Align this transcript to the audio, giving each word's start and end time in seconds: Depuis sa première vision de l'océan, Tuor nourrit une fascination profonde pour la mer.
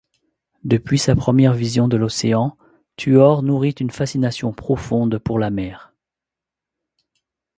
Depuis 0.63 0.97
sa 0.97 1.15
première 1.15 1.53
vision 1.53 1.87
de 1.87 1.95
l'océan, 1.95 2.57
Tuor 2.95 3.43
nourrit 3.43 3.75
une 3.79 3.91
fascination 3.91 4.51
profonde 4.51 5.19
pour 5.19 5.37
la 5.37 5.51
mer. 5.51 5.93